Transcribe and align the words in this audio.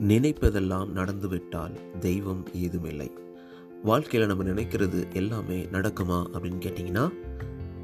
நினைப்பதெல்லாம் 0.00 0.86
நடந்துவிட்டால் 0.86 1.98
தெய்வம் 1.98 2.46
ஏதுமில்லை. 2.52 3.10
வாழ்க்கையில் 3.82 4.28
நம்ம 4.28 4.44
நினைக்கிறது 4.44 5.14
எல்லாமே 5.14 5.62
நடக்குமா 5.62 6.24
அப்படின்னு 6.32 6.60
கேட்டிங்கன்னா 6.60 7.12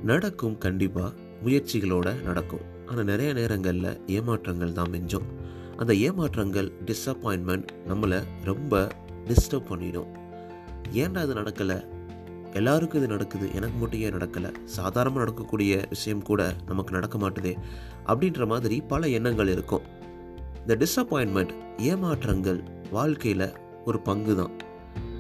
நடக்கும் 0.03 0.58
கண்டிப்பாக 0.58 1.15
முயற்சிகளோட 1.44 2.22
நடக்கும். 2.22 2.60
ஆனால் 2.87 3.04
நிறைய 3.04 3.33
நேரங்களில் 3.33 4.01
ஏமாற்றங்கள் 4.06 4.72
தான் 4.72 4.90
மிஞ்சும். 4.90 5.22
அந்த 5.76 5.92
ஏமாற்றங்கள் 5.92 6.72
டிஸப்பாயின்மெண்ட் 6.87 7.67
நம்மளை 7.88 8.22
ரொம்ப 8.44 8.88
டிஸ்டர்ப் 9.24 9.67
பண்ணிடும். 9.69 10.06
ஏன்டா 10.83 11.22
இது 11.22 11.35
நடக்கலை? 11.35 11.85
எல்லாருக்கும் 12.53 12.98
இது 12.98 13.08
நடக்குது. 13.08 13.54
எனக்கு 13.54 13.78
மட்டும் 13.78 14.01
ஏன் 14.01 14.14
நடக்கலை? 14.14 14.53
சாதாரணமாக 14.64 15.24
நடக்கக்கூடிய 15.24 15.87
விஷயம் 15.88 16.23
கூட 16.23 16.55
நமக்கு 16.66 16.95
நடக்க 16.95 17.19
மாட்டுதே. 17.19 17.56
அப்படின்ற 18.06 18.46
மாதிரி 18.46 18.80
பல 18.80 19.09
எண்ணங்கள் 19.09 19.48
இருக்கும். 19.48 19.95
இந்த 20.69 20.87
டிஸப்பாயின்மெண்ட் 20.87 21.51
ஏமாற்றங்கள் 21.77 22.61
வாழ்க்கையில் 22.91 23.52
ஒரு 23.84 24.01
பங்கு 24.01 24.37
தான் 24.37 24.55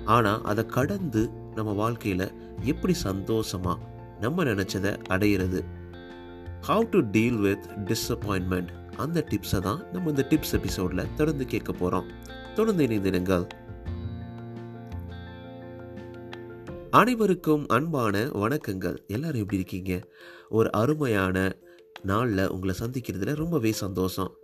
ஆனால் 0.04 0.42
அதை 0.42 0.66
கடந்து 0.66 1.30
நம்ம 1.54 1.72
வாழ்க்கையில் 1.72 2.32
எப்படி 2.62 2.94
சந்தோஷமாக 2.94 3.84
நம்ம 4.20 4.44
நினச்சதை 4.44 4.92
அடையிறது? 5.08 5.60
How 6.68 6.88
to 6.88 7.00
deal 7.00 7.36
with 7.36 7.66
disappointment 7.84 8.70
அந்த 8.96 9.24
டிப்ஸை 9.30 9.58
தான் 9.58 9.90
நம்ம 9.92 10.08
இந்த 10.08 10.26
டிப்ஸ் 10.30 10.52
எபிசோடில் 10.52 11.14
தொடர்ந்து 11.14 11.46
கேட்க 11.46 11.72
போகிறோம் 11.72 12.08
தொடர்ந்து 12.54 12.86
இணைந்திருங்கள். 12.86 13.46
அனைவருக்கும் 16.90 17.66
அன்பான 17.66 18.18
வணக்கங்கள். 18.18 19.06
எல்லாரும் 19.06 19.40
எப்படி 19.40 19.60
இருக்கீங்க? 19.60 20.08
ஒரு 20.48 20.72
அருமையான 20.72 21.56
நாளில் 22.02 22.48
உங்களை 22.48 22.74
சந்திக்கிறதுல 22.80 23.34
ரொம்பவே 23.34 23.72
சந்தோஷம். 23.72 24.34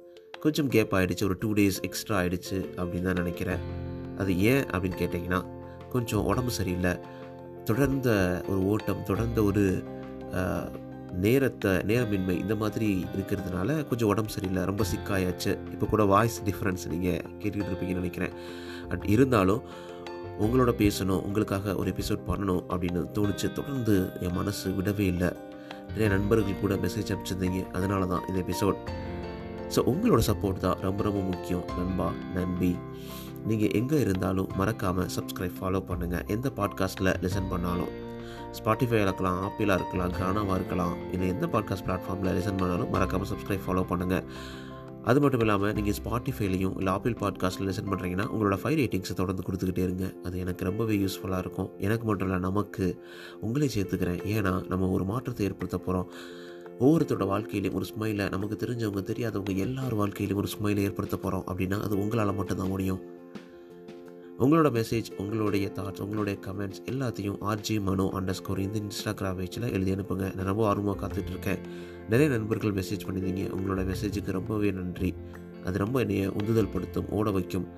கொஞ்சம் 0.44 0.70
கேப் 0.74 0.94
ஆகிடுச்சு 0.96 1.24
ஒரு 1.26 1.34
டூ 1.42 1.48
டேஸ் 1.58 1.76
எக்ஸ்ட்ரா 1.86 2.14
ஆகிடுச்சு 2.20 2.56
அப்படின்னு 2.80 3.06
தான் 3.08 3.20
நினைக்கிறேன். 3.20 3.60
அது 4.20 4.30
ஏன் 4.52 4.64
அப்படின்னு 4.72 4.96
கேட்டிங்கன்னா 5.02 5.40
கொஞ்சம் 5.92 6.24
உடம்பு 6.30 6.52
சரியில்லை. 6.56 6.92
தொடர்ந்த 7.68 8.08
ஒரு 8.50 8.60
ஓட்டம் 8.72 9.04
தொடர்ந்த 9.10 9.38
ஒரு 9.50 9.64
நேரத்தை 11.24 11.70
நேரமின்மை 11.90 12.34
இந்த 12.42 12.54
மாதிரி 12.62 12.88
இருக்கிறதுனால 13.14 13.68
கொஞ்சம் 13.90 14.10
உடம்பு 14.12 14.34
சரியில்லை 14.36 14.62
ரொம்ப 14.70 14.82
சிக்காயாச்சு 14.92 15.52
இப்போ 15.74 15.86
கூட 15.92 16.04
வாய்ஸ் 16.12 16.38
டிஃப்ரென்ஸ் 16.48 16.86
நீங்கள் 16.92 17.20
கேட்டுக்கிட்டு 17.40 17.70
இருப்பீங்கன்னு 17.72 18.02
நினைக்கிறேன். 18.02 18.34
அட் 18.92 19.06
இருந்தாலும் 19.14 19.62
உங்களோட 20.44 20.70
பேசணும் 20.82 21.22
உங்களுக்காக 21.28 21.76
ஒரு 21.80 21.88
எபிசோட் 21.94 22.26
பண்ணணும் 22.30 22.62
அப்படின்னு 22.72 23.00
தோணுச்சு. 23.18 23.48
தொடர்ந்து 23.60 23.96
என் 24.24 24.36
மனசு 24.40 24.66
விடவே 24.80 25.06
இல்லை. 25.12 25.30
நிறைய 25.88 26.10
நண்பர்கள் 26.16 26.62
கூட 26.64 26.74
மெசேஜ் 26.84 27.10
அனுப்பிச்சிருந்தீங்க. 27.12 27.62
அதனால 27.78 28.02
தான் 28.12 28.26
இந்த 28.28 28.38
எபிசோட் 28.46 28.78
ஸோ 29.74 29.80
உங்களோட 29.90 30.22
சப்போர்ட் 30.28 30.64
தான் 30.64 30.80
ரொம்ப 30.86 31.00
ரொம்ப 31.06 31.20
முக்கியம். 31.28 31.62
நண்பா 31.76 32.08
நம்பி 32.34 32.72
நீங்கள் 33.48 33.72
எங்கே 33.78 33.98
இருந்தாலும் 34.04 34.50
மறக்காமல் 34.58 35.08
சப்ஸ்கிரைப் 35.16 35.54
ஃபாலோ 35.58 35.80
பண்ணுங்கள் 35.90 36.26
எந்த 36.34 36.48
பாட்காஸ்ட்டில் 36.58 37.12
லிசன் 37.22 37.48
பண்ணாலும்? 37.52 37.92
ஸ்பாட்டிஃபையாக 38.58 39.06
இருக்கலாம் 39.06 39.38
ஆப்பிளாக 39.46 39.78
இருக்கலாம் 39.80 40.12
கானாவாக 40.18 40.58
இருக்கலாம். 40.60 40.96
இல்லை 41.12 41.28
எந்த 41.34 41.46
பாட்காஸ்ட் 41.54 41.86
பிளாட்ஃபார்மில் 41.86 42.36
லிசன் 42.38 42.60
பண்ணாலும் 42.62 42.92
மறக்காமல் 42.96 43.30
சப்ஸ்கிரைப் 43.32 43.64
ஃபாலோ 43.66 43.84
பண்ணுங்கள் 43.92 44.26
அது 45.10 45.20
மட்டும் 45.20 45.42
இல்லாமல் 45.44 45.72
நீங்கள் 45.76 45.96
ஸ்பாட்டிஃபைலையும் 45.98 46.74
இல்லை 46.80 46.90
ஆப்பிள் 46.92 47.16
பாட்காஸ்ட்டில் 47.22 47.68
லிசன் 47.68 47.88
பண்ணுறீங்கன்னா 47.92 48.26
உங்களோட 48.32 48.56
ஃபைவ் 48.62 48.76
ரேட்டிங்ஸை 48.80 49.14
தொடர்ந்து 49.20 49.44
கொடுத்துக்கிட்டே 49.46 49.82
இருங்க. 49.86 50.06
அது 50.26 50.36
எனக்கு 50.38 50.62
ரொம்பவே 50.68 50.96
யூஸ்ஃபுல்லாக 51.04 51.44
இருக்கும். 51.44 51.70
எனக்கு 51.86 52.04
மட்டும் 52.06 52.28
இல்லை 52.28 52.40
நமக்கு 52.48 52.86
உங்களே 53.40 53.68
சேர்த்துக்கிறேன். 53.76 54.20
ஏன்னா 54.34 54.52
நம்ம 54.68 54.90
ஒரு 54.96 55.04
மாற்றத்தை 55.04 55.46
ஏற்படுத்த 55.46 55.78
போகிறோம் 55.78 56.08
ஒவ்வொருத்தரோட 56.82 57.24
வாழ்க்கையிலையும் 57.32 57.74
ஒரு 57.74 57.86
ஸ்மைலை 57.90 58.30
நமக்கு 58.30 58.56
தெரிஞ்சவங்க 58.62 59.00
தெரியாதவங்க 59.08 59.56
எல்லார் 59.56 59.94
வாழ்க்கையிலையும் 59.98 60.40
ஒரு 60.42 60.48
ஸ்மைலை 60.54 60.78
ஏற்படுத்த 60.78 61.16
போகிறோம் 61.16 61.44
அப்படின்னா 61.50 61.82
அது 61.82 61.98
உங்களால் 61.98 62.34
மட்டும்தான் 62.34 62.68
முடியும். 62.68 63.00
உங்களோட 64.38 64.68
மெசேஜ் 64.78 65.08
உங்களுடைய 65.16 65.72
தாட்ஸ் 65.74 66.00
உங்களுடைய 66.00 66.40
கமெண்ட்ஸ் 66.46 66.80
எல்லாத்தையும் 66.90 67.36
ஆர்ஜி 67.50 67.80
மனோ 67.80 68.10
அண்டர் 68.14 68.38
ஸ்கோர் 68.38 68.58
இந்த 68.58 68.78
இன்ஸ்டாகிராம் 68.78 69.36
பேஜில் 69.40 69.72
எழுதி 69.72 69.92
அனுப்புங்க. 69.92 70.34
நான் 70.34 70.48
ரொம்ப 70.50 70.66
ஆர்வமாக 70.68 70.96
காத்துட்டு 71.02 71.30
இருக்கேன். 71.30 71.60
நிறைய 72.08 72.36
நண்பர்கள் 72.36 72.72
மெசேஜ் 72.72 73.04
பண்ணியிருந்தீங்க. 73.06 73.44
உங்களோட 73.58 73.84
மெசேஜுக்கு 73.90 74.30
ரொம்பவே 74.30 74.70
நன்றி. 74.70 75.14
அது 75.64 75.78
ரொம்ப 75.78 76.00
என்னைய 76.00 76.30
உந்துதல் 76.30 76.72
படுத்தும் 76.72 77.10
ஓட 77.10 77.30
வைக்கும். 77.30 77.68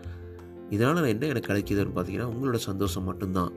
இதனால் 0.71 0.94
நான் 0.94 1.12
என்ன 1.15 1.26
எனக்கு 1.26 1.53
கிடைக்குதுன்னு 1.53 1.94
பார்த்தீங்கன்னா 1.97 2.31
உங்களோட 2.34 2.54
சந்தோஷம் 2.54 3.04
மட்டும்தான். 3.04 3.53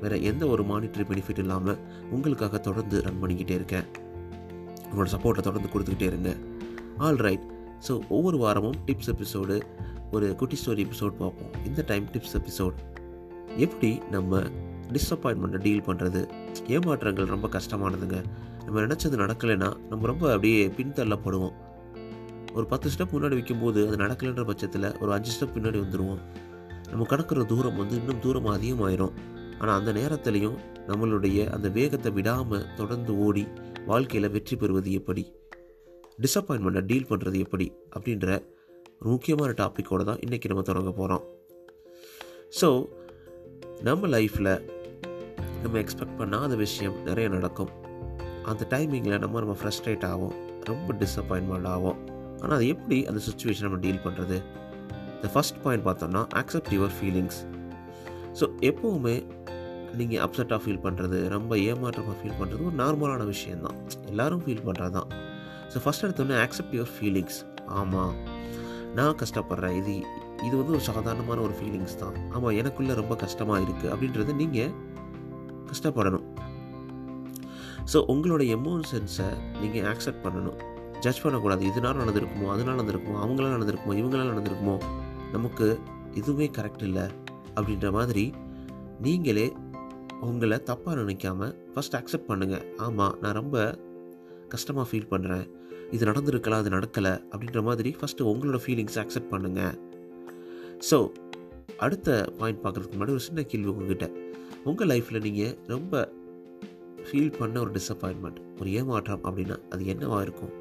வேறு 0.00 0.22
எந்த 0.22 0.46
ஒரு 0.46 0.62
மானிட்டரி 0.62 1.06
பெனிஃபிட் 1.12 1.38
இல்லாமல் 1.38 1.78
உங்களுக்காக 2.10 2.58
தொடர்ந்து 2.58 3.02
ரன் 3.02 3.22
பண்ணிக்கிட்டே 3.22 3.56
இருக்கேன். 3.60 3.88
உங்களோட 4.90 5.08
சப்போர்ட்டை 5.14 5.44
தொடர்ந்து 5.48 5.70
கொடுத்துக்கிட்டே 5.72 6.08
இருங்க 6.12 6.32
ஆல் 7.06 7.20
ரைட் 7.26 7.46
ஸோ 7.86 7.94
ஒவ்வொரு 8.16 8.38
வாரமும் 8.44 8.78
டிப்ஸ் 8.86 9.10
எபிசோடு 9.14 9.56
ஒரு 10.16 10.26
குட்டி 10.40 10.56
ஸ்டோரி 10.60 10.82
எபிசோட் 10.86 11.14
பார்ப்போம். 11.20 11.52
இந்த 11.68 11.80
டைம் 11.90 12.04
டிப்ஸ் 12.12 12.36
எபிசோட் 12.40 12.76
எப்படி 13.64 13.90
நம்ம 14.14 14.40
டிஸப்பாயின்மெண்ட்டை 14.94 15.60
டீல் 15.64 15.86
பண்ணுறது 15.88 16.20
ஏமாற்றங்கள் 16.74 17.32
ரொம்ப 17.34 17.46
கஷ்டமானதுங்க. 17.56 18.18
நம்ம 18.64 18.80
நினச்சது 18.86 19.16
நடக்கலைன்னா 19.24 19.68
நம்ம 19.90 20.06
ரொம்ப 20.12 20.26
அப்படியே 20.34 20.60
பின்தள்ளப்படுவோம். 20.78 21.54
ஒரு 22.56 22.66
பத்து 22.72 22.90
ஸ்டெப் 22.92 23.14
முன்னாடி 23.14 23.36
வைக்கும்போது 23.38 23.80
அது 23.88 23.96
நடக்கலைன்ற 24.04 24.44
பட்சத்தில் 24.50 24.88
ஒரு 25.02 25.10
அஞ்சு 25.16 25.32
ஸ்டெப் 25.34 25.54
பின்னாடி 25.56 25.78
வந்துடுவோம் 25.84 26.20
நம்ம 26.90 27.06
கடக்கிற 27.10 27.40
தூரம் 27.52 27.78
வந்து 27.80 27.94
இன்னும் 28.00 28.22
தூரம் 28.26 28.46
அதிகமாயிரும். 28.56 29.14
ஆனால் 29.60 29.76
அந்த 29.80 29.90
நேரத்துலையும் 30.00 30.58
நம்மளுடைய 30.90 31.38
அந்த 31.54 31.68
வேகத்தை 31.78 32.10
விடாமல் 32.18 32.66
தொடர்ந்து 32.76 33.12
ஓடி 33.26 33.44
வாழ்க்கையில் 33.88 34.30
வெற்றி 34.30 34.56
பெறுவது 34.56 34.92
எப்படி? 34.92 35.22
டிசப்பாயின்மெண்ட்டை 36.22 36.82
டீல் 36.86 37.06
பண்ணுறது 37.10 37.38
எப்படி? 37.38 37.66
அப்படின்ற 37.96 38.26
ஒரு 39.00 39.10
முக்கியமான 39.10 39.50
டாப்பிக்கோடு 39.52 40.04
தான் 40.04 40.18
இன்றைக்கி 40.18 40.46
நம்ம 40.46 40.62
தொடங்க 40.62 40.90
போகிறோம் 40.90 41.24
ஸோ 42.60 42.68
நம்ம 43.82 44.08
லைஃப்பில் 44.08 44.52
நம்ம 45.62 45.74
எக்ஸ்பெக்ட் 45.78 46.18
பண்ணாத 46.18 46.56
விஷயம் 46.56 46.96
நிறைய 47.02 47.28
நடக்கும். 47.28 47.70
அந்த 48.44 48.66
டைமிங்கில் 48.70 49.18
நம்ம 49.18 49.40
நம்ம 49.40 49.56
ஃப்ரஸ்ட்ரேட் 49.62 50.04
ஆகும் 50.04 50.34
ரொம்ப 50.64 50.94
டிசப்பாயின்மெண்ட் 50.94 51.68
ஆகும் 51.68 51.98
ஆனால் 52.40 52.56
அது 52.56 52.66
எப்படி 52.66 53.06
அந்த 53.06 53.20
சுச்சுவேஷன் 53.28 53.66
நம்ம 53.68 53.78
டீல் 53.78 54.04
பண்ணுறது 54.04 54.36
இந்த 55.14 55.28
ஃபஸ்ட் 55.34 55.62
பாயிண்ட் 55.62 55.86
பார்த்தோம்னா 55.86 56.24
அக்செப்ட் 56.42 56.74
யுவர் 56.76 56.94
ஃபீலிங்ஸ் 57.00 57.38
ஸோ 58.40 58.46
எப்போவுமே 58.60 59.16
நீங்கள் 59.98 60.22
அப்செட்டாக 60.24 60.60
ஃபீல் 60.62 60.82
பண்ணுறது 60.86 61.18
ரொம்ப 61.36 61.52
ஏமாற்றமாக 61.70 62.16
ஃபீல் 62.20 62.38
பண்ணுறது 62.40 62.62
ஒரு 62.68 62.76
நார்மலான 62.82 63.26
விஷயந்தான் 63.34 63.78
எல்லாரும் 64.12 64.42
ஃபீல் 64.44 64.64
பண்ணுறது 64.68 64.94
தான் 64.98 65.10
ஸோ 65.72 65.78
ஃபஸ்ட் 65.84 66.04
எடுத்தோடனே 66.06 66.36
அக்செப்ட் 66.44 66.74
யுவர் 66.78 66.92
ஃபீலிங்ஸ் 66.96 67.38
ஆமாம் 67.80 68.14
நான் 68.98 69.18
கஷ்டப்படுறேன். 69.22 69.76
இது 69.80 69.94
இது 70.46 70.54
வந்து 70.58 70.74
ஒரு 70.76 70.84
சாதாரணமான 70.88 71.38
ஒரு 71.46 71.54
ஃபீலிங்ஸ் 71.58 71.98
தான். 72.02 72.16
ஆமாம் 72.34 72.56
எனக்குள்ளே 72.60 72.94
ரொம்ப 73.00 73.14
கஷ்டமாக 73.22 73.62
இருக்குது 73.64 73.90
அப்படின்றத 73.94 74.34
நீங்கள் 74.42 74.72
கஷ்டப்படணும். 75.70 76.26
ஸோ 77.92 77.98
உங்களோட 78.12 78.42
எமோஷன்ஸை 78.56 79.28
நீங்கள் 79.60 79.86
ஆக்செப்ட் 79.92 80.24
பண்ணணும். 80.26 80.58
ஜட்ஜ் 81.04 81.22
பண்ணக்கூடாது. 81.24 81.62
இதனால் 81.70 82.00
நடந்திருக்குமோ 82.02 82.48
அதனால் 82.54 82.78
நடந்திருக்குமோ 82.78 83.18
அவங்களாம் 83.24 83.56
நடந்திருக்குமோ 83.56 83.96
இவங்களால 84.00 84.28
நடந்திருக்குமோ 84.34 84.76
நமக்கு 85.34 85.66
இதுவுமே 86.20 86.46
கரெக்ட் 86.58 86.84
இல்லை 86.88 87.06
அப்படின்ற 87.56 87.90
மாதிரி 87.98 88.24
நீங்களே 89.06 89.46
உங்களை 90.26 90.56
தப்பாக 90.70 90.94
நினைக்காம 91.02 91.48
ஃபஸ்ட் 91.74 91.96
அக்செப்ட் 91.98 92.28
பண்ணுங்கள் 92.30 92.64
ஆமாம் 92.76 93.14
நான் 93.20 93.32
ரொம்ப 93.32 93.78
கஷ்டமாக 94.48 94.86
ஃபீல் 94.90 95.10
பண்ணுறேன் 95.10 95.46
இது 95.90 96.06
நடந்திருக்கலாம் 96.06 96.62
அது 96.62 96.70
நடக்கலை 96.70 97.12
அப்படின்ற 97.32 97.62
மாதிரி 97.62 97.96
ஃபஸ்ட்டு 98.00 98.28
உங்களோட 98.30 98.58
ஃபீலிங்ஸை 98.64 99.00
அக்செப்ட் 99.04 99.32
பண்ணுங்கள் 99.34 99.74
ஸோ 100.88 101.10
அடுத்த 101.76 102.28
பாயிண்ட் 102.38 102.62
பார்க்குறதுக்கு 102.64 102.96
முன்னாடி 102.96 103.14
ஒரு 103.16 103.20
சின்ன 103.20 103.42
கேள்வி 103.42 103.70
உங்ககிட்ட. 103.72 104.06
உங்கள் 104.64 104.88
லைஃப்பில் 104.90 105.22
நீங்கள் 105.26 105.54
ரொம்ப 105.66 106.12
ஃபீல் 107.06 107.32
பண்ண 107.38 107.60
ஒரு 107.60 107.70
டிசப்பாயின்மெண்ட் 107.78 108.38
ஒரு 108.60 108.70
ஏமாற்றம் 108.70 109.22
அப்படின்னா 109.24 109.56
அது 109.72 109.86
என்னவாக 109.86 110.22
இருக்கும்? 110.22 110.52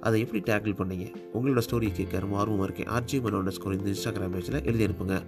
அதை 0.00 0.16
எப்படி 0.24 0.40
டேக்கிள் 0.52 0.78
பண்ணீங்க? 0.80 1.06
உங்களோட 1.34 1.62
ஸ்டோரி 1.66 1.92
கேட்க 1.92 2.18
ரொம்ப 2.18 2.36
ஆர்வமாக 2.36 2.64
இருக்கேன். 2.64 2.90
ஆர்ஜி 2.96 3.18
மனோட 3.24 3.48
ஸ்கோர் 3.48 3.76
இந்த 3.78 3.90
இன்ஸ்டாகிராம் 3.94 4.34
பேஜில் 4.36 4.64
எழுதி 4.64 4.86
அனுப்புங்க. 4.86 5.18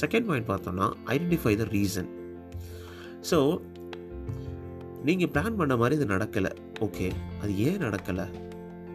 செகண்ட் 0.00 0.26
பாயிண்ட் 0.28 0.50
பார்த்தோம்னா 0.52 0.88
ஐடென்டிஃபை 1.14 1.54
த 1.62 1.64
ரீசன் 1.76 2.10
ஸோ 3.30 3.38
நீங்கள் 5.08 5.30
பிளான் 5.34 5.58
பண்ண 5.60 5.76
மாதிரி 5.76 5.94
இது 6.00 6.06
நடக்கலை. 6.14 6.50
ஓகே 6.80 7.06
அது 7.42 7.52
ஏன் 7.58 7.78
நடக்கலை? 7.78 8.26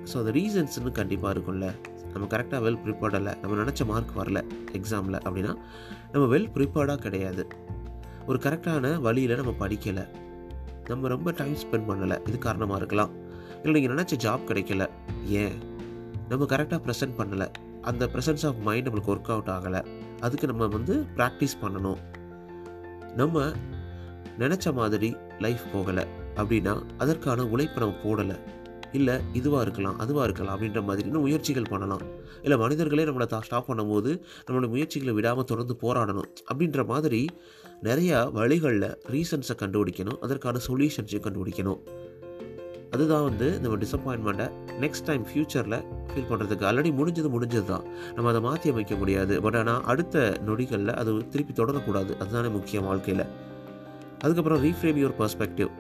ஸோ 0.09 0.15
அந்த 0.21 0.31
ரீசன்ஸ்னு 0.31 0.91
கண்டிப்பாக 0.91 1.33
இருக்கும்ல. 1.35 1.69
நம்ம 2.13 2.27
கரெக்டாக 2.37 2.61
வெல் 2.65 2.81
ப்ரிப்பேர்டில் 2.83 3.29
நம்ம 3.41 3.63
நினச்ச 3.63 3.85
மார்க் 3.85 4.13
வரல 4.19 4.39
எக்ஸாமில் 4.77 5.17
அப்படின்னா 5.25 5.53
நம்ம 6.11 6.23
வெல் 6.35 6.49
ப்ரிப்பேர்டாக 6.55 6.95
கிடையாது. 6.95 7.45
ஒரு 8.25 8.39
கரெக்டான 8.43 8.99
வழியில் 8.99 9.35
நம்ம 9.35 9.53
படிக்கலை. 9.59 10.05
நம்ம 10.87 11.07
ரொம்ப 11.07 11.31
டைம் 11.31 11.57
ஸ்பெண்ட் 11.63 11.87
பண்ணலை. 11.89 12.17
இது 12.27 12.37
காரணமாக 12.37 12.77
இருக்கலாம். 12.77 13.11
இல்லை 13.63 13.81
நீங்கள் 13.81 13.95
நினச்ச 13.95 14.15
ஜாப் 14.25 14.47
கிடைக்கல. 14.49 14.85
ஏன்? 15.25 15.57
நம்ம 16.29 16.45
கரெக்டாக 16.45 16.79
ப்ரெசென்ட் 16.87 17.17
பண்ணலை. 17.17 17.47
அந்த 17.81 18.05
ப்ரெசன்ஸ் 18.05 18.45
ஆஃப் 18.45 18.61
மைண்ட் 18.63 18.87
நம்மளுக்கு 18.87 19.13
ஒர்க் 19.13 19.31
அவுட் 19.35 19.47
ஆகலை. 19.47 19.81
அதுக்கு 20.19 20.47
நம்ம 20.47 20.67
வந்து 20.67 21.05
ப்ராக்டிஸ் 21.15 21.57
பண்ணணும். 21.61 21.99
நம்ம 23.15 23.51
நினச்ச 24.39 24.73
மாதிரி 24.73 25.15
லைஃப் 25.39 25.65
போகலை 25.73 26.05
அப்படின்னா 26.35 26.73
அதற்கான 26.97 27.45
உழைப்பை 27.45 27.79
நம்ம 27.83 27.97
போடலை. 28.03 28.37
இல்லை 28.91 29.15
இதுவாக 29.33 29.61
இருக்கலாம் 29.61 29.99
அதுவாக 29.99 30.23
இருக்கலாம் 30.23 30.53
அப்படின்ற 30.55 30.81
மாதிரி 30.83 31.05
இன்னும் 31.07 31.21
முயற்சிகள் 31.21 31.69
பண்ணலாம். 31.69 32.03
இல்லை 32.41 32.57
மனிதர்களே 32.57 33.05
நம்மளை 33.05 33.25
தா 33.25 33.39
ஸ்டாப் 33.39 33.69
பண்ணும்போது 33.69 34.11
நம்மளோட 34.45 34.67
முயற்சிகளை 34.67 35.13
விடாமல் 35.13 35.43
தொடர்ந்து 35.43 35.75
போராடணும் 35.81 36.29
அப்படின்ற 36.51 36.85
மாதிரி 36.85 37.21
நிறையா 37.83 38.31
வழிகளில் 38.31 38.89
ரீசன்ஸை 39.11 39.55
கண்டுபிடிக்கணும் 39.59 40.19
அதற்கான 40.19 40.59
சொல்யூஷன்ஸையும் 40.67 41.25
கண்டுபிடிக்கணும். 41.27 41.81
அதுதான் 42.91 43.23
வந்து 43.23 43.59
நம்ம 43.59 43.77
டிசப்பாயின்மெண்ட்டை 43.77 44.47
நெக்ஸ்ட் 44.79 45.05
டைம் 45.05 45.25
ஃப்யூச்சரில் 45.25 45.83
ஃபீல் 46.09 46.29
பண்ணுறதுக்கு 46.29 46.67
ஆல்ரெடி 46.69 46.91
முடிஞ்சது 46.99 47.29
முடிஞ்சது 47.35 47.65
தான். 47.65 47.83
நம்ம 48.15 48.29
அதை 48.29 48.41
மாற்றி 48.41 48.69
அமைக்க 48.69 48.95
முடியாது. 48.95 49.41
பட் 49.41 49.55
ஆனால் 49.55 49.83
அடுத்த 49.83 50.37
நொடிகளில் 50.45 50.93
அது 50.93 51.27
திருப்பி 51.27 51.63
தொடரக்கூடாது. 51.63 52.17
அதுதானே 52.17 52.47
முக்கியம் 52.47 52.85
வாழ்க்கையில். 52.85 53.25
அதுக்கப்புறம் 54.19 54.63
ரீஃப்ரேம் 54.63 54.99
யுவர் 55.03 55.17
பர்ஸ்பெக்டிவ் 55.19 55.71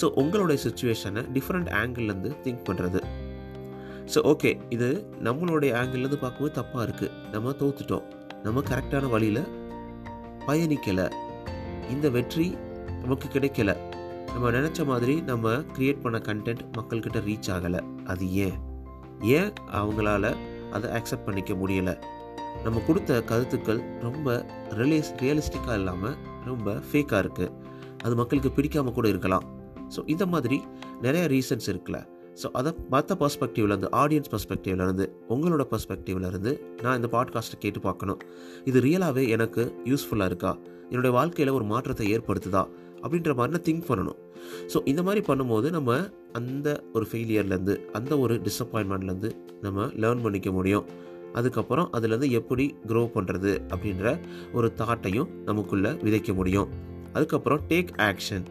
ஸோ 0.00 0.08
உங்களுடைய 0.12 0.62
சுச்சுவேஷனை 0.64 1.22
டிஃப்ரெண்ட் 1.36 1.70
ஆங்கிள்லேருந்து 1.80 2.32
திங்க் 2.44 2.64
பண்ணுறது 2.68 3.00
ஸோ 4.14 4.18
ஓகே 4.32 4.50
இது 4.68 4.86
நம்மளுடைய 5.22 5.70
ஆங்கிள்லேருந்து 5.80 6.18
பார்க்கும்போது 6.18 6.54
தப்பாக 6.60 6.84
இருக்குது 6.86 7.10
நம்ம 7.32 7.50
தோத்துட்டோம். 7.50 8.06
நம்ம 8.42 8.60
கரெக்டான 8.60 9.08
வழியில் 9.08 9.42
பயணிக்கலை. 10.46 11.06
இந்த 11.90 12.10
வெற்றி 12.10 12.56
நமக்கு 13.00 13.28
கிடைக்கல. 13.28 13.76
நம்ம 14.32 14.50
நினச்ச 14.50 14.84
மாதிரி 14.84 15.20
நம்ம 15.20 15.50
க்ரியேட் 15.50 16.00
பண்ண 16.00 16.18
கண்டென்ட் 16.18 16.62
மக்கள்கிட்ட 16.78 17.20
ரீச் 17.28 17.50
ஆகலை. 17.54 17.80
அது 18.04 18.32
ஏன்? 18.32 18.56
ஏன் 19.20 19.52
அவங்களால 19.72 20.34
அதை 20.70 20.90
அக்செப்ட் 20.90 21.24
பண்ணிக்க 21.24 21.54
முடியலை? 21.54 21.94
நம்ம 22.64 22.78
கொடுத்த 22.86 23.20
கருத்துக்கள் 23.30 23.80
ரொம்ப 24.06 24.46
ரியலிஸ் 24.78 25.12
ரியலிஸ்டிக்காக 25.22 25.76
இல்லாமல் 25.80 26.16
ரொம்ப 26.50 26.74
ஃபேக்காக 26.88 27.20
இருக்குது 27.24 27.52
அது 28.04 28.14
மக்களுக்கு 28.20 28.50
பிடிக்காம 28.56 28.92
கூட 28.98 29.08
இருக்கலாம். 29.08 29.46
ஸோ 29.94 30.00
இந்த 30.14 30.24
மாதிரி 30.32 30.58
நிறைய 31.04 31.22
ரீசன்ஸ் 31.34 31.68
இருக்குல்ல. 31.72 32.00
ஸோ 32.40 32.48
அதை 32.58 32.70
மற்ற 32.92 33.14
பர்ஸ்பெக்டிவ்லேருந்து 33.22 33.88
ஆடியன்ஸ் 34.02 34.30
பர்ஸ்பெக்டிவ்லேருந்து 34.34 35.06
உங்களோட 35.34 35.62
பர்ஸ்பெக்டிவ்லேருந்து 35.72 36.52
நான் 36.82 36.96
இந்த 37.00 37.08
பாட்காஸ்ட்டை 37.16 37.58
கேட்டு 37.64 37.80
பார்க்கணும். 37.80 38.20
இது 38.64 38.80
ரியலாகவே 38.86 39.24
எனக்கு 39.36 39.64
யூஸ்ஃபுல்லாக 39.90 40.30
இருக்கா? 40.32 40.52
என்னுடைய 40.90 41.12
வாழ்க்கையில் 41.18 41.56
ஒரு 41.58 41.66
மாற்றத்தை 41.72 42.06
ஏற்படுத்துதா? 42.14 42.62
அப்படின்ற 43.02 43.34
மாதிரி 43.38 43.52
நான் 43.56 43.66
திங்க் 43.68 43.88
பண்ணணும். 43.90 44.18
ஸோ 44.72 44.78
இந்த 44.90 45.02
மாதிரி 45.02 45.20
பண்ணும்போது 45.26 45.70
நம்ம 45.70 46.00
அந்த 46.38 46.68
ஒரு 46.92 47.06
ஃபெயிலியர்லேருந்து 47.10 47.76
அந்த 47.98 48.12
ஒரு 48.24 48.34
டிசப்பாயின்மெண்ட்லேருந்து 48.48 49.30
நம்ம 49.66 49.86
லேர்ன் 50.02 50.24
பண்ணிக்க 50.26 50.50
முடியும். 50.58 50.86
அதுக்கப்புறம் 51.38 51.88
அதுலேருந்து 51.96 52.30
எப்படி 52.38 52.64
க்ரோ 52.90 53.02
பண்ணுறது 53.16 53.52
அப்படின்ற 53.72 54.14
ஒரு 54.56 54.68
தாட்டையும் 54.80 55.28
நமக்குள்ளே 55.48 55.92
விதைக்க 56.06 56.34
முடியும். 56.40 56.68
அதுக்கப்புறம் 57.16 57.62
டேக் 57.70 57.92
ஆக்ஷன் 58.08 58.46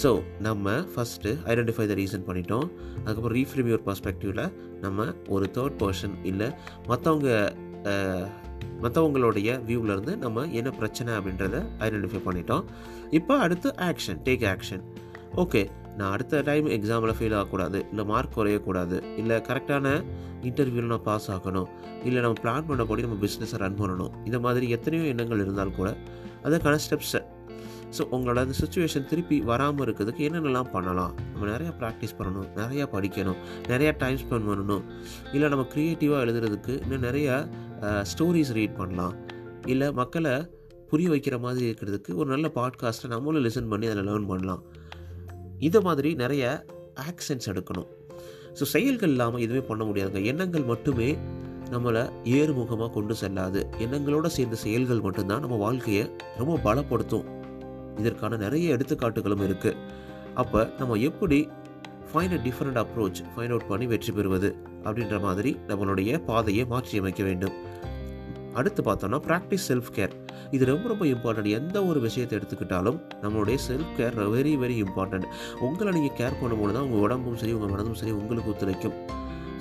ஸோ 0.00 0.10
நம்ம 0.46 0.74
ஃபஸ்ட்டு 0.92 1.30
ஐடென்டிஃபை 1.52 1.84
த 1.90 1.94
ரீசன் 2.00 2.26
பண்ணிட்டோம். 2.28 2.66
அதுக்கப்புறம் 3.04 3.36
ரீஃப்ரீம் 3.38 3.68
யுவர் 3.70 3.86
பர்ஸ்பெக்டிவில் 3.88 4.44
நம்ம 4.84 5.06
ஒரு 5.34 5.46
தேர்ட் 5.56 5.76
பர்சன் 5.82 6.14
இல்லை 6.30 6.48
மற்றவங்க 6.90 7.28
மற்றவங்களுடைய 8.84 9.50
வியூவிலேருந்து 9.68 10.12
நம்ம 10.24 10.44
என்ன 10.58 10.70
பிரச்சனை 10.78 11.10
அப்படின்றத 11.18 11.56
ஐடென்டிஃபை 11.86 12.20
பண்ணிட்டோம். 12.26 12.64
இப்போ 13.18 13.34
அடுத்து 13.44 13.68
ஆக்ஷன் 13.88 14.20
டேக் 14.26 14.44
ஆக்ஷன் 14.54 14.82
ஓகே 15.42 15.62
நான் 16.00 16.12
அடுத்த 16.16 16.42
டைம் 16.50 16.68
எக்ஸாமில் 16.76 17.16
ஃபெயில் 17.18 17.34
ஆகக்கூடாது 17.38 17.78
இல்லை 17.90 18.04
மார்க் 18.12 18.36
குறையக்கூடாது 18.36 18.98
இல்லை 19.22 19.36
கரெக்டான 19.48 19.86
இன்டர்வியூவில் 20.48 20.92
நான் 20.92 21.06
பாஸ் 21.08 21.28
ஆகணும் 21.34 21.68
இல்லை 22.08 22.20
நம்ம 22.24 22.38
பிளான் 22.44 22.68
பண்ணபடி 22.68 23.00
நம்ம 23.06 23.18
பிஸ்னஸை 23.24 23.58
ரன் 23.62 23.80
பண்ணணும். 23.80 24.12
இந்த 24.28 24.38
மாதிரி 24.46 24.66
எத்தனையோ 24.76 25.04
எண்ணங்கள் 25.12 25.42
இருந்தால் 25.44 25.76
கூட 25.78 25.90
அதற்கான 26.46 26.78
ஸ்டெப்ஸை 26.86 27.22
ஸோ 27.96 28.02
உங்களோட 28.16 28.38
அந்த 28.44 28.54
சுச்சுவேஷன் 28.60 29.06
திருப்பி 29.10 29.36
வராமல் 29.48 29.84
இருக்கிறதுக்கு 29.84 30.26
என்னென்னலாம் 30.26 30.68
பண்ணலாம்? 30.74 31.14
நம்ம 31.32 31.46
நிறையா 31.52 31.72
ப்ராக்டிஸ் 31.80 32.14
பண்ணணும் 32.18 32.48
நிறையா 32.60 32.84
படிக்கணும் 32.92 33.38
நிறையா 33.72 33.92
டைம் 34.02 34.18
ஸ்பெண்ட் 34.22 34.48
பண்ணணும். 34.50 34.84
இல்லை 35.34 35.46
நம்ம 35.52 35.64
க்ரியேட்டிவாக 35.72 36.24
எழுதுறதுக்கு 36.26 36.74
இன்னும் 36.84 37.04
நிறையா 37.08 37.36
ஸ்டோரிஸ் 38.12 38.52
ரீட் 38.58 38.78
பண்ணலாம். 38.80 39.16
இல்லை 39.72 39.88
மக்களை 40.00 40.34
புரிய 40.92 41.08
வைக்கிற 41.14 41.36
மாதிரி 41.46 41.64
இருக்கிறதுக்கு 41.70 42.12
ஒரு 42.20 42.28
நல்ல 42.34 42.46
பாட்காஸ்ட்டை 42.58 43.10
நம்மளும் 43.14 43.44
லிசன் 43.46 43.72
பண்ணி 43.72 43.88
அதில் 43.92 44.08
லேர்ன் 44.10 44.30
பண்ணலாம். 44.30 44.62
இதை 45.68 45.80
மாதிரி 45.88 46.10
நிறைய 46.22 46.44
ஆக்ஷன்ஸ் 47.08 47.48
எடுக்கணும். 47.52 47.88
ஸோ 48.58 48.64
செயல்கள் 48.74 49.12
இல்லாமல் 49.14 49.42
எதுவுமே 49.46 49.62
பண்ண 49.70 49.82
முடியாதுங்க. 49.88 50.20
எண்ணங்கள் 50.32 50.66
மட்டுமே 50.70 51.08
நம்மளை 51.74 52.02
ஏறுமுகமாக 52.38 52.90
கொண்டு 52.96 53.14
செல்லாது. 53.22 53.60
எண்ணங்களோடு 53.84 54.30
சேர்ந்த 54.36 54.56
செயல்கள் 54.64 55.04
மட்டும்தான் 55.06 55.44
நம்ம 55.44 55.58
வாழ்க்கையை 55.66 56.04
ரொம்ப 56.40 56.54
பலப்படுத்தும். 56.66 57.26
இதற்கான 58.00 58.36
நிறைய 58.44 58.74
எடுத்துக்காட்டுகளும் 58.76 59.44
இருக்குது 59.46 59.78
அப்போ 60.42 60.60
நம்ம 60.78 60.96
எப்படி 61.08 61.38
find 62.10 62.34
a 62.36 62.38
different 62.46 62.78
approach 62.82 63.20
find 63.32 63.52
out 63.54 63.68
பண்ணி 63.70 63.86
வெற்றி 63.92 64.12
பெறுவது 64.16 64.48
அப்படின்ற 64.86 65.16
மாதிரி 65.26 65.50
நம்மளுடைய 65.70 66.10
பாதையை 66.28 66.64
மாற்றி 66.72 66.94
அமைக்க 67.02 67.22
வேண்டும். 67.28 67.56
அடுத்து 68.54 68.82
பார்த்தோம்னா 68.82 69.18
ப்ராக்டிஸ் 69.26 69.66
செல்ஃப் 69.68 69.90
கேர் 69.92 70.14
இது 70.50 70.64
ரொம்ப 70.64 70.88
ரொம்ப 70.88 71.04
இம்பார்ட்டன்ட் 71.06 71.50
எந்த 71.50 71.84
ஒரு 71.84 72.00
விஷயத்தை 72.00 72.38
எடுத்துக்கிட்டாலும் 72.38 72.98
நம்மளுடைய 73.22 73.54
self 73.54 73.96
care 73.96 74.14
very 74.30 74.56
very 74.56 74.76
important 74.86 75.26
உங்களை 75.60 75.92
நீங்கள் 75.92 76.16
கேர் 76.16 76.40
பண்ணும்போது 76.40 76.72
தான் 76.72 76.82
உங்கள் 76.82 77.00
உடம்பும் 77.00 77.36
சரி 77.36 77.52
உங்கள் 77.52 77.68
மனதும் 77.68 77.94
சரி 77.94 78.10
உங்களுக்கு 78.10 78.50
ஒத்துழைக்கும். 78.50 78.96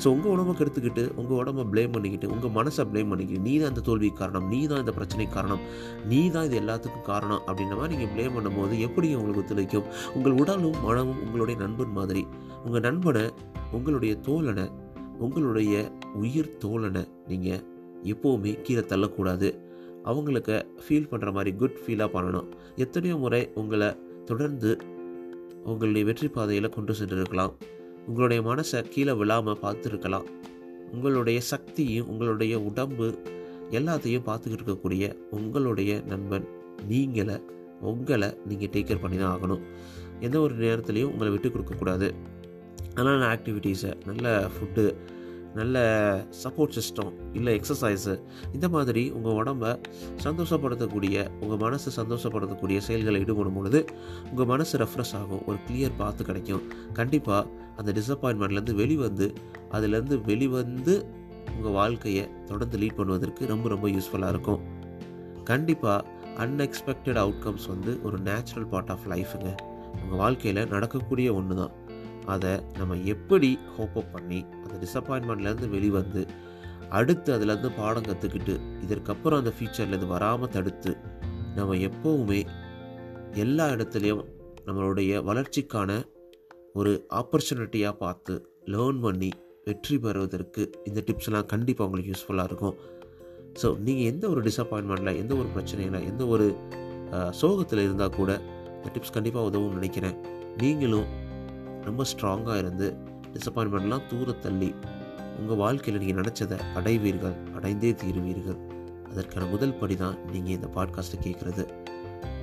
ஸோ 0.03 0.07
உங்கள் 0.07 0.31
உடம்பை 0.31 0.53
கெடுத்துக்கிட்டு 0.55 1.15
உங்கள் 1.15 1.37
உடம்பை 1.37 1.63
ப்ளேம் 1.71 1.91
பண்ணிக்கிட்டு 1.91 2.27
உங்கள் 2.29 2.53
மனசை 2.57 2.83
ப்ளேம் 2.91 3.09
பண்ணிக்கிட்டு 3.09 3.41
நீ 3.41 3.59
தான் 3.59 3.69
இந்த 3.69 3.81
தோல்விக்கு 3.81 4.17
காரணம் 4.17 4.47
நீ 4.47 4.67
தான் 4.67 4.79
இந்த 4.79 4.91
பிரச்சனைக்கு 4.91 5.33
காரணம் 5.33 5.63
நீ 6.05 6.29
தான் 6.29 6.45
இது 6.45 6.55
எல்லாத்துக்கும் 6.61 7.01
காரணம் 7.01 7.41
அப்படின்ற 7.47 7.75
மாதிரி 7.75 7.95
நீங்கள் 7.95 8.13
ப்ளேம் 8.15 8.35
பண்ணும்போது 8.37 8.79
எப்படி 8.79 9.15
உங்களுக்கு 9.15 9.41
ஒத்துழைக்கும்? 9.43 9.83
உங்கள் 10.13 10.31
உடலும் 10.31 10.77
மனமும் 10.85 11.21
உங்களுடைய 11.25 11.59
நண்பன் 11.59 11.91
மாதிரி. 11.91 12.27
உங்கள் 12.65 12.81
நண்பனை 12.81 13.31
உங்களுடைய 13.71 14.17
தோழனை 14.27 14.67
உங்களுடைய 15.17 15.91
உயிர் 16.13 16.57
தோழனை 16.57 17.03
நீங்கள் 17.27 17.77
எப்போவுமே 18.03 18.61
கீழே 18.61 18.79
தள்ளக்கூடாது. 18.79 19.49
அவங்களுக்கு 20.03 20.55
ஃபீல் 20.83 21.09
பண்ணுற 21.11 21.31
மாதிரி 21.31 21.51
குட் 21.55 21.79
ஃபீலாக 21.83 22.09
பண்ணணும். 22.15 22.47
எத்தனையோ 22.75 23.15
முறை 23.15 23.49
உங்களை 23.55 23.89
தொடர்ந்து 24.25 24.71
உங்களுடைய 25.63 26.03
வெற்றி 26.07 26.27
பாதையில் 26.27 26.69
கொண்டு 26.69 26.93
சென்றிருக்கலாம். 26.93 27.53
உங்களுடைய 28.07 28.41
மனசை 28.49 28.79
கீழே 28.89 29.13
விழாமல் 29.13 29.61
பார்த்துருக்கலாம். 29.63 30.27
உங்களுடைய 30.91 31.39
சக்தியும் 31.41 32.07
உங்களுடைய 32.07 32.59
உடம்பு 32.59 33.07
எல்லாத்தையும் 33.71 34.25
பார்த்துக்கிட்டு 34.27 34.59
இருக்கக்கூடிய 34.59 35.13
உங்களுடைய 35.31 36.01
நண்பன் 36.07 36.47
நீங்களை 36.89 37.37
உங்களை 37.81 38.29
நீங்கள் 38.45 38.71
டேக் 38.73 38.87
கேர் 38.87 39.01
பண்ணி 39.01 39.17
தான் 39.17 39.33
ஆகணும். 39.35 39.61
எந்த 40.19 40.39
ஒரு 40.39 40.55
நேரத்துலையும் 40.55 41.11
உங்களை 41.11 41.31
விட்டு 41.31 41.49
கொடுக்கக்கூடாது 41.49 42.13
நல்ல 42.95 43.25
ஆக்டிவிட்டீஸை 43.35 43.91
நல்ல 44.05 44.49
ஃபுட்டு 44.53 44.95
நல்ல 45.55 45.77
சப்போர்ட் 46.43 46.75
சிஸ்டம் 46.77 47.11
இல்லை 47.33 47.59
எக்ஸசைஸு 47.59 48.19
இந்த 48.53 48.69
மாதிரி 48.69 49.11
உங்கள் 49.11 49.33
உடம்பை 49.33 49.71
சந்தோஷப்படுத்தக்கூடிய 50.23 51.29
உங்கள் 51.41 51.57
மனசு 51.57 51.91
சந்தோஷப்படுத்தக்கூடிய 52.03 52.77
செயல்களை 52.77 53.21
ஈடுபடும் 53.21 53.53
பொழுது 53.53 53.85
உங்கள் 54.31 54.45
மனசு 54.45 54.77
ரெஃப்ரெஷ் 54.77 55.15
ஆகும் 55.15 55.43
ஒரு 55.45 55.57
கிளியர் 55.67 55.97
பார்த்து 55.97 56.25
கிடைக்கும். 56.25 56.63
கண்டிப்பாக 56.93 57.47
அந்த 57.77 57.91
டிசப்பாயின்மெண்ட்லேருந்து 57.91 58.75
வெளிவந்து 58.75 59.33
அதுலேருந்து 59.71 60.21
வெளிவந்து 60.21 60.95
உங்கள் 61.55 61.71
வாழ்க்கையை 61.71 62.27
தொடர்ந்து 62.45 62.77
லீட் 62.77 62.97
பண்ணுவதற்கு 62.97 63.45
ரொம்ப 63.45 63.69
ரொம்ப 63.69 63.87
யூஸ்ஃபுல்லாக 63.87 64.29
இருக்கும். 64.29 64.61
கண்டிப்பாக 65.43 66.05
அன்எக்ஸ்பெக்டட் 66.37 67.19
அவுட்கம்ஸ் 67.25 67.67
வந்து 67.67 67.99
ஒரு 68.03 68.19
நேச்சுரல் 68.19 68.67
பார்ட் 68.67 68.89
ஆஃப் 68.89 69.07
லைஃபுங்க 69.07 69.49
உங்கள் 70.01 70.17
வாழ்க்கையில் 70.17 70.67
நடக்கக்கூடிய 70.67 71.33
ஒன்று 71.33 71.55
தான் 71.55 71.73
அதை 72.33 72.53
நம்ம 72.79 72.97
எப்படி 73.13 73.49
ஹோப்பப் 73.77 74.13
பண்ணி 74.15 74.39
அந்த 74.61 74.75
டிசப்பாயின்மெண்ட்லேருந்து 74.83 75.69
வெளிவந்து 75.75 76.21
அடுத்து 76.97 77.29
அதுலேருந்து 77.35 77.69
பாடம் 77.79 78.07
கற்றுக்கிட்டு 78.09 78.53
இதற்கப்புறம் 78.85 79.39
அந்த 79.41 79.51
ஃபியூச்சர்லேருந்து 79.55 80.13
வராமல் 80.15 80.53
தடுத்து 80.55 80.91
நம்ம 81.57 81.75
எப்போவுமே 81.89 82.39
எல்லா 83.43 83.65
இடத்துலையும் 83.75 84.23
நம்மளுடைய 84.67 85.11
வளர்ச்சிக்கான 85.29 85.91
ஒரு 86.79 86.91
ஆப்பர்ச்சுனிட்டியாக 87.19 88.01
பார்த்து 88.03 88.33
லேர்ன் 88.73 88.99
பண்ணி 89.05 89.29
வெற்றி 89.67 89.95
பெறுவதற்கு 90.03 90.63
இந்த 90.89 90.99
டிப்ஸ்லாம் 91.07 91.49
கண்டிப்பாக 91.53 91.87
உங்களுக்கு 91.87 92.11
யூஸ்ஃபுல்லாக 92.13 92.49
இருக்கும். 92.49 92.75
ஸோ 93.61 93.67
நீங்கள் 93.85 94.09
எந்த 94.11 94.25
ஒரு 94.33 94.41
டிசப்பாயின்மெண்ட்டில் 94.47 95.19
எந்த 95.21 95.33
ஒரு 95.41 95.49
பிரச்சனையில் 95.55 96.05
எந்த 96.11 96.23
ஒரு 96.33 96.47
சோகத்தில் 97.39 97.83
இருந்தால் 97.85 98.17
கூட 98.19 98.31
இந்த 98.75 98.89
டிப்ஸ் 98.95 99.15
கண்டிப்பாக 99.15 99.49
உதவும் 99.49 99.75
நினைக்கிறேன். 99.77 100.17
நீங்களும் 100.61 101.07
ரொம்ப 101.83 102.03
ஸ்ட்ராங்காக 102.03 102.57
இருந்து 102.57 102.97
டிசப்பாயின்மெண்ட்லாம் 103.33 104.07
தூர 104.07 104.31
தள்ளி 104.31 104.75
உங்கள் 105.39 105.57
வாழ்க்கையில் 105.57 106.05
நீங்கள் 106.05 106.23
நினச்சதை 106.23 106.59
அடைவீர்கள் 106.75 107.35
அடைந்தே 107.55 107.91
தீருவீர்கள். 107.93 108.57
அதற்கான 109.11 109.45
முதல் 109.45 109.73
படி 109.73 109.95
தான் 109.95 110.17
நீங்கள் 110.31 110.53
இந்த 110.53 110.67
பாட்காஸ்ட்டை 110.75 111.19
கேட்குறது. 111.23 111.67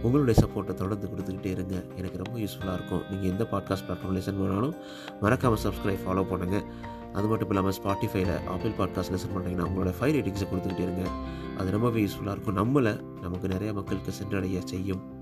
உங்களுடைய 0.02 0.47
சப்போர்ட்டை 0.47 0.75
தொடர்ந்து 0.75 1.09
கொடுத்துக்கிட்டே 1.09 1.47
இருங்க. 1.47 1.85
எனக்கு 1.97 2.25
ரொம்ப 2.25 2.38
யூஸ்ஃபுல்லாக 2.38 2.75
இருக்கும். 2.75 3.02
நீங்கள் 3.11 3.31
எந்த 3.31 3.49
பாட்காஸ்ட் 3.52 3.87
பிளாட்ஃபார்ம் 3.88 4.16
லிசன் 4.16 4.38
பண்ணாலும் 4.38 4.75
மறக்காமல் 5.21 5.62
சப்ஸ்கிரைப் 5.64 6.05
ஃபாலோ 6.07 6.25
பண்ணுங்கள் 6.31 6.64
அது 7.12 7.26
மட்டும் 7.26 7.49
இல்லாமல் 7.49 7.73
ஸ்பாட்டிஃபைல 7.73 8.47
ஆப்பிள் 8.47 8.71
பாட்காஸ்ட் 8.71 9.12
லிசன் 9.14 9.35
பண்ணுறீங்கன்னா 9.35 9.69
உங்களோட 9.69 9.93
ஃபைவ் 10.00 10.14
ரேட்டிங்ஸை 10.16 10.49
கொடுத்துக்கிட்டே 10.50 10.81
இருங்க. 10.81 11.11
அது 11.59 11.71
ரொம்பவே 11.71 12.05
யூஸ்ஃபுல்லாக 12.05 12.31
இருக்கும். 12.31 12.57
நம்மளை 12.57 13.00
நமக்கு 13.21 13.49
நிறைய 13.49 13.73
மக்களுக்கு 13.73 14.12
சென்றடைய 14.12 14.61
செய்யும். 14.64 15.15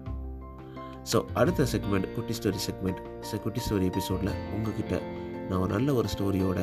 ஸோ 1.12 1.18
அடுத்த 1.40 1.66
செக்மெண்ட் 1.72 2.06
குட்டி 2.14 2.34
ஸ்டோரி 2.38 2.60
செக்மெண்ட் 2.66 3.00
குட்டி 3.44 3.60
ஸ்டோரி 3.66 3.86
எபிசோடில் 3.92 4.32
உங்ககிட்ட 4.54 4.94
நான் 5.48 5.60
ஒரு 5.60 5.70
நல்ல 5.72 5.94
ஒரு 5.94 6.08
ஸ்டோரியோட 6.14 6.60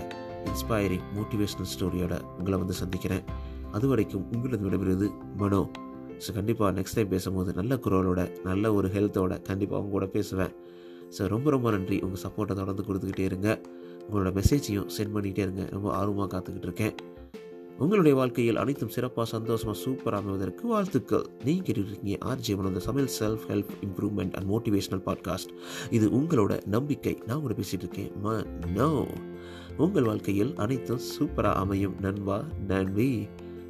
இன்ஸ்பைரிங் 0.49 1.05
மோட்டிவேஷ்னல் 1.17 1.69
ஸ்டோரியோட 1.73 2.13
உங்களை 2.37 2.57
வந்து 2.57 2.73
சந்திக்கிறேன். 2.73 3.23
அது 3.71 3.87
வரைக்கும் 3.87 4.25
உங்களது 4.35 4.63
விடைபெறுவது 4.69 5.07
மனோ. 5.35 5.61
ஸோ 6.23 6.33
கண்டிப்பாக 6.33 6.81
நெக்ஸ்ட் 6.81 6.93
டைம் 6.93 7.07
பேசும்போது 7.07 7.53
நல்ல 7.53 7.75
குரலோட 7.75 8.21
நல்ல 8.43 8.73
ஒரு 8.73 8.87
ஹெல்த்தோட 8.87 9.41
கண்டிப்பாக 9.41 9.79
அவங்க 9.79 9.93
கூட 9.97 10.05
பேசுவேன். 10.05 10.53
ஸோ 11.17 11.27
ரொம்ப 11.27 11.49
ரொம்ப 11.49 11.71
நன்றி. 11.71 11.99
உங்கள் 11.99 12.23
சப்போர்ட்டை 12.23 12.55
தொடர்ந்து 12.61 12.83
கொடுத்துக்கிட்டே 12.87 13.19
இருங்க. 13.19 13.61
உங்களோட 14.07 14.31
மெசேஜையும் 14.39 14.89
சென்ட் 14.97 15.13
பண்ணிகிட்டே 15.15 15.43
இருங்க. 15.47 15.65
ரொம்ப 15.71 15.93
ஆர்வமாக 15.93 16.29
காத்துக்கிட்டு 16.33 16.69
இருக்கேன். 16.69 16.95
உங்களுடைய 17.81 18.17
வாழ்க்கையில் 18.17 18.55
அனைத்தும் 18.55 18.89
சிறப்பாக 18.89 19.29
சந்தோஷமாக 19.29 19.79
சூப்பராக 19.79 20.17
அமைவதற்கு 20.17 20.67
வாழ்த்துக்கள். 20.67 21.25
நீங்கள் 21.43 21.75
இருக்கீங்க 21.75 22.17
ஆர்ஜி 22.25 22.49
மனோட 22.49 22.77
சமையல் 22.77 23.13
self 23.19 23.51
help 23.51 23.67
improvement 23.81 24.33
and 24.33 24.49
motivational 24.49 25.05
podcast 25.05 25.53
இது 25.89 26.09
உங்களோட 26.09 26.65
நம்பிக்கை. 26.65 27.21
நான் 27.25 27.41
கூட 27.41 27.53
பேசிகிட்டு 27.53 27.77
இருக்கேன். 27.77 28.11
ம 28.23 28.45
நோ 28.67 29.07
உங்கள் 29.77 30.03
வாழ்க்கையில் 30.03 30.53
அனைத்தும் 30.55 30.99
சூப்பராக 31.19 31.53
அமையும். 31.53 31.95
நண்பா 32.01 32.45
நன்வி 32.67 33.29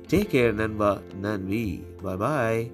டேக் 0.10 0.30
கேர் 0.32 0.54
நண்பா 0.54 1.02
நன்வி 1.22 1.82
பாய் 2.02 2.18
பாய் 2.18 2.72